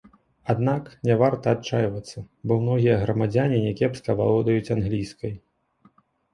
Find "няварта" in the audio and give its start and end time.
1.09-1.47